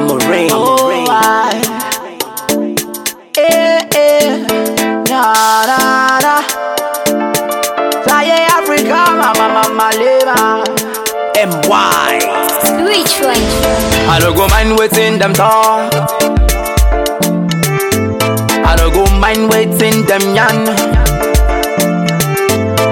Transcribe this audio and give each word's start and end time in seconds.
I'm 0.00 0.08
a 0.08 0.16
rain. 0.30 0.48
Oh, 0.50 1.04
I. 1.10 1.60
Eh, 3.36 3.84
eh. 3.92 4.40
Na, 5.12 5.20
na, 5.68 5.78
na. 6.24 6.34
Fly 8.04 8.24
Africa, 8.48 8.96
mama, 9.20 9.46
mama, 9.52 9.92
live. 10.00 10.24
MY. 11.36 12.16
Which 12.88 13.12
one? 13.20 13.44
I 14.08 14.16
don't 14.22 14.34
go 14.34 14.48
mind 14.48 14.78
waiting 14.78 15.18
them 15.18 15.34
talk. 15.34 15.92
I 18.64 18.74
don't 18.78 18.94
go 18.94 19.04
mind 19.18 19.50
waiting 19.50 20.06
them 20.06 20.22
yan. 20.34 20.64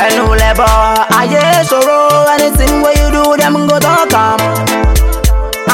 And 0.00 0.16
no 0.16 0.32
labor, 0.32 0.72
I 1.12 1.26
hear 1.28 1.64
sorrow. 1.64 2.24
Anything 2.32 2.80
where 2.80 2.96
you 2.96 3.12
do, 3.12 3.36
them 3.36 3.68
go 3.68 3.78
talk 3.78 4.10
am. 4.14 4.73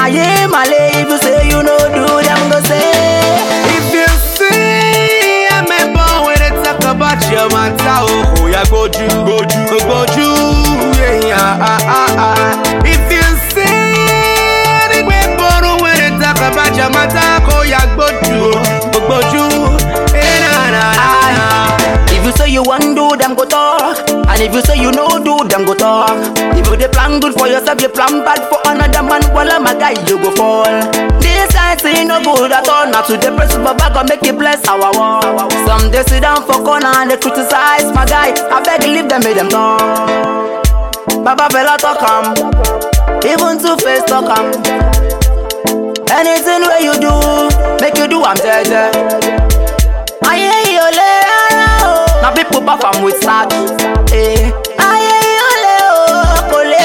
I 0.03 0.47
my 0.51 0.65
if 0.67 1.09
you 1.09 1.19
say 1.19 1.49
you 1.49 1.63
know 1.63 1.79
do, 1.79 2.07
them 2.25 2.51
go 2.51 2.61
say. 2.65 2.81
If 3.77 3.93
you 3.93 4.09
see 4.35 5.47
a 5.53 5.61
member 5.69 6.09
when 6.25 6.39
they 6.41 6.51
talk 6.65 6.81
about 6.81 7.21
your 7.31 7.49
matter, 7.53 8.09
oh, 8.09 8.47
yeah, 8.49 8.65
go 8.71 8.89
do, 8.89 9.07
go 9.29 9.45
do, 9.45 9.61
go 9.85 10.07
do, 10.17 10.29
yeah, 10.99 11.21
yeah, 11.29 11.59
ah, 11.61 11.79
ah, 11.85 12.17
ah. 12.17 12.83
If 12.85 13.01
you 13.13 13.23
see 13.53 14.91
the 14.91 15.05
member 15.05 15.83
when 15.85 15.95
they 16.01 16.11
talk 16.19 16.37
about 16.41 16.75
your 16.75 16.91
matter, 16.91 17.45
oh, 17.53 17.62
yeah, 17.62 17.85
go 17.95 18.09
do, 18.25 18.57
go 19.07 19.21
do, 19.31 19.45
eh, 20.17 20.41
na, 20.41 20.71
na, 20.75 20.85
na, 20.97 21.09
na. 21.37 21.47
If 22.09 22.25
you 22.25 22.33
say 22.33 22.48
you 22.51 22.62
want 22.62 22.97
do, 22.97 23.17
them 23.17 23.35
go 23.35 23.45
talk. 23.45 24.09
And 24.30 24.41
if 24.43 24.55
you 24.55 24.62
say 24.62 24.77
you 24.80 24.93
know 24.93 25.19
do, 25.23 25.43
them 25.48 25.66
go 25.66 25.75
talk. 25.75 26.15
If 26.57 26.66
you 26.66 26.77
dey 26.77 26.89
plan 26.89 27.20
good 27.20 27.34
for 27.34 27.48
yourself, 27.48 27.80
you 27.83 27.89
plan 27.89 28.23
bad 28.25 28.41
for 28.48 28.59
another 28.70 29.03
man. 29.03 29.23
Well, 29.34 29.51
I'm 29.51 29.66
a 29.66 29.75
guy, 29.79 29.93
you 30.09 30.16
go 30.23 30.30
fall. 30.34 30.65
This 31.20 31.50
I 31.56 31.77
say 31.77 32.05
no 32.05 32.23
good 32.23 32.53
at 32.53 32.69
all. 32.69 32.86
Not 32.91 33.06
to 33.08 33.17
depress, 33.19 33.55
but 33.56 33.77
back 33.77 33.97
and 33.97 34.08
make 34.08 34.23
it 34.23 34.39
bless 34.39 34.67
our 34.69 34.92
wall. 34.95 35.51
Some 35.67 35.91
they 35.91 36.03
sit 36.05 36.23
down 36.23 36.47
for 36.47 36.62
corner 36.62 36.92
and 36.95 37.11
they 37.11 37.17
criticize 37.19 37.91
my 37.92 38.06
guy. 38.06 38.31
I 38.51 38.62
beg 38.62 38.83
leave 38.89 39.08
them, 39.08 39.20
make 39.25 39.34
them 39.36 39.48
talk. 39.48 39.81
Baba 41.25 41.48
fella 41.51 41.77
talk 41.77 42.01
'em. 42.01 42.33
even 43.27 43.58
two 43.58 43.77
face 43.84 44.05
talk 44.06 44.31
'em. 44.31 44.47
Anything 46.08 46.62
where 46.62 46.81
you 46.83 46.95
do, 47.03 47.12
make 47.83 47.97
you 47.98 48.06
do, 48.08 48.23
I'm 48.25 48.36
jeje. 48.36 48.83
Aye, 50.25 50.75
yo, 50.77 50.86
le, 50.98 51.11
ara, 51.34 51.69
oh. 51.83 52.20
Now 52.23 52.33
people 52.34 52.62
perform 52.62 53.05
with 53.05 53.20
sad. 53.23 53.51
Eh. 54.12 54.50
Aye, 54.78 55.19
yo, 55.39 55.48
le, 55.64 55.77
kole. 56.50 56.84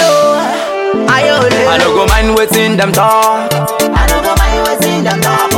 Aye, 1.09 1.27
yo, 1.27 1.37
le. 1.41 1.67
I 1.67 1.77
don't 1.77 1.95
go 1.95 2.05
mind 2.07 2.35
waiting 2.37 2.77
them 2.77 2.91
talk. 2.91 3.51
I 3.53 4.05
don't 4.07 4.23
go 4.23 4.33
mind 4.35 4.61
waiting 4.67 5.03
them 5.03 5.19
talk. 5.21 5.51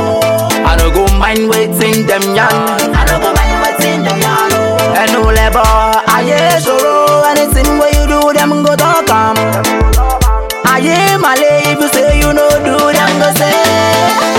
I 0.66 0.76
don't 0.78 0.94
go 0.94 1.06
mind 1.18 1.50
waiting 1.50 2.06
them 2.08 2.22
yan. 2.36 2.56
I 2.96 3.06
don't 3.06 3.22
go 3.22 3.34
mind 3.34 3.58
waiting 3.64 4.04
them. 4.04 4.20
Oh. 4.24 4.96
And 5.00 5.12
no 5.14 5.22
labor, 5.30 5.64
aye, 6.08 6.60
sorrow. 6.60 7.24
Anything 7.28 7.78
where 7.80 7.92
you 7.96 8.08
do, 8.08 8.34
them 8.34 8.64
go 8.64 8.76
talk 8.76 9.10
'em. 9.10 9.36
Aye, 10.66 11.18
my 11.20 11.36
if 11.40 11.80
you 11.80 11.88
say 11.90 12.20
you 12.20 12.32
know 12.34 12.50
do, 12.64 12.78
them 12.96 13.12
go 13.20 13.30
say. 13.36 13.54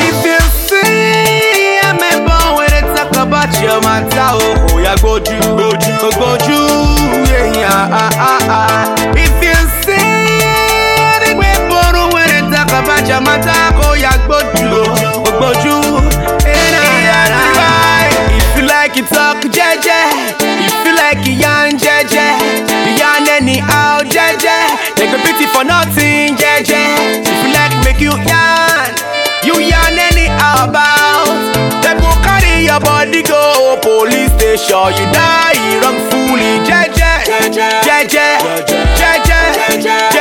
If 0.08 0.24
you 0.24 0.38
see 0.66 1.78
a 1.84 1.92
member 1.94 2.40
when 2.56 2.68
they 2.70 2.82
talk 2.96 3.12
about 3.16 3.52
your 3.60 3.80
matter, 3.80 4.30
oh, 4.36 4.68
oh 4.72 4.78
yeah, 4.78 4.96
go 5.02 5.18
do, 5.18 5.38
go 5.56 5.72
do, 5.72 5.92
go 6.20 6.36
do, 6.46 6.58
your 13.19 13.27
matter, 13.27 13.74
go 13.74 13.94
na, 16.74 16.83
na, 17.05 17.22
na, 17.30 17.42
na. 17.58 17.69
If 18.38 18.56
you 18.56 18.65
like 18.66 18.97
it, 18.97 19.06
talk 19.10 19.42
jeje. 19.42 19.98
If 20.38 20.87
you 20.87 20.94
like 20.94 21.26
it, 21.26 21.38
yarn 21.42 21.72
jeje. 21.78 22.26
Yarn 22.98 23.26
anyhow 23.28 24.00
jeje. 24.06 24.56
They 24.97 25.06
go 25.10 25.19
pity 25.22 25.47
for 25.47 25.65
nothing 25.65 26.37
jeje. 26.37 26.78
If 27.26 27.38
you 27.42 27.50
like 27.54 27.75
make 27.84 28.00
you 28.00 28.15
yarn, 28.31 28.94
you 29.44 29.54
yarn 29.66 29.98
anyhow 29.98 30.69
about. 30.71 31.26
They 31.82 31.94
go 31.98 32.10
carry 32.22 32.66
your 32.66 32.81
body 32.81 33.22
go 33.22 33.78
police 33.82 34.31
station. 34.38 34.94
You 34.94 35.06
die 35.10 35.59
wrongfully. 35.82 36.62
Jeje. 36.69 37.12
Jeje. 37.26 37.66
Jeje. 37.82 38.26
Jeje. 38.94 39.41
Jeje. 39.82 40.17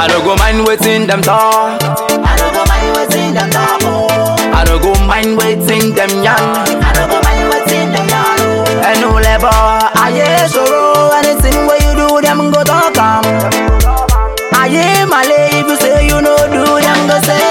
I 0.00 0.06
don't 0.08 0.24
go 0.24 0.34
mind 0.36 0.66
waiting 0.66 1.06
them 1.06 1.20
talk. 1.22 1.80
I 1.82 2.32
don't 2.36 2.54
go 2.56 2.64
mind 2.64 2.90
waiting 2.96 3.34
them 3.34 3.50
talk. 3.50 3.82
I 4.56 4.64
don't 4.64 4.80
go 4.82 4.92
mind 5.06 5.36
waiting 5.36 5.92
them 5.94 6.10
yan. 6.24 6.40
I 6.80 6.90
don't 6.96 7.08
go 7.12 7.20
mind 7.20 7.46
waiting 7.52 7.92
them 7.92 8.08
yan. 8.08 8.40
And 8.80 9.00
no 9.04 9.12
labor, 9.20 9.52
I 9.52 10.08
hear 10.16 10.48
sorrow. 10.48 11.12
Anything 11.20 11.66
where 11.68 11.80
you 11.84 11.92
do, 12.00 12.08
them 12.24 12.50
go 12.50 12.64
talk 12.64 12.96
'em. 12.96 13.24
I 14.56 14.68
hear 14.72 15.06
my 15.06 15.24
if 15.28 15.68
you 15.68 15.76
say 15.76 16.06
you 16.08 16.20
know 16.20 16.36
do, 16.48 16.64
them 16.64 17.00
go 17.06 17.18
say. 17.20 17.44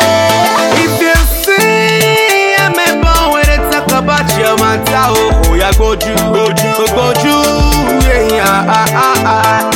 If 0.83 0.93
you 1.05 1.15
see 1.45 2.57
a 2.57 2.67
member 2.73 3.13
when 3.31 3.45
they 3.45 3.61
talk 3.69 3.87
about 3.93 4.25
your 4.41 4.57
matter, 4.57 5.05
oh, 5.13 5.41
oh 5.45 5.53
yeah, 5.53 5.71
go 5.77 5.93
do, 5.95 6.13
go 6.33 6.49
do, 6.49 6.69
go 6.97 7.13
do, 7.21 7.35
yeah, 8.09 8.25
yeah, 8.33 8.73
ah, 8.73 8.87
ah, 8.89 9.23
ah. 9.25 9.68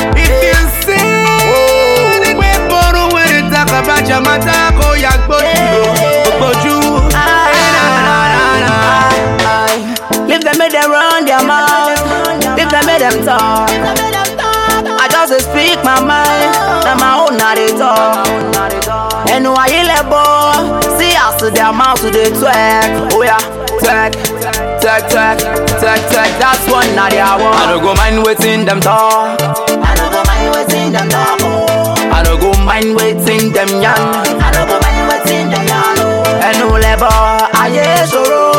Let 12.94 13.10
them 13.10 13.26
talk. 13.26 13.70
I 15.02 15.08
just 15.10 15.50
speak 15.50 15.82
my 15.82 15.98
mind, 15.98 16.54
na 16.86 16.94
my 16.94 17.26
own 17.26 17.38
not 17.42 17.58
talk. 17.74 18.22
And 18.54 18.54
na 18.54 18.70
they 18.70 18.80
talk. 18.86 19.10
See 19.34 19.50
ayé 19.66 19.82
lẹ́bọ̀ 19.90 21.50
their 21.58 21.74
àsìdẹ̀ 21.74 21.98
to 22.02 22.12
the 22.14 22.30
twerk. 22.38 23.14
Oh 23.18 23.24
yeah, 23.26 23.42
twerk, 23.82 24.14
twerk, 24.82 25.04
twerk, 25.10 25.38
twerk, 25.82 26.02
twerk, 26.12 26.32
that's 26.38 26.62
one 26.70 26.86
na 26.94 27.10
the 27.10 27.18
one. 27.42 27.58
I 27.58 27.66
don't 27.74 27.82
go 27.82 27.96
mind 27.96 28.22
waiting 28.26 28.64
them 28.66 28.80
talk. 28.80 29.42
I 29.42 29.96
don't 29.98 30.12
go 30.14 30.22
mind 30.30 30.54
waiting 30.54 30.92
them 30.94 31.10
talk. 31.10 31.40
Oh. 31.42 32.14
I 32.14 32.22
don't 32.22 32.40
go 32.40 32.54
mind 32.64 32.94
waiting 32.96 33.52
them 33.56 33.70
yarn. 33.82 34.06
I 34.38 34.52
don't 34.54 34.68
go 34.70 34.78
mind 34.86 35.02
waiting 35.10 35.50
wetin 35.50 35.50
dem 35.50 35.66
yarn. 35.66 35.98
Ẹnu 36.50 36.78
I 36.78 37.42
ayé 37.64 38.06
ṣòro. 38.12 38.53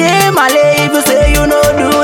yeah, 0.00 0.30
my 0.30 0.48
lady, 0.48 0.88
you 0.94 1.00
say 1.02 1.32
you 1.32 1.46
no 1.46 1.60
do. 1.78 1.99